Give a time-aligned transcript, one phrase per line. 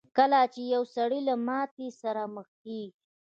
[0.17, 2.97] کله چې يو سړی له ماتې سره مخ کېږي.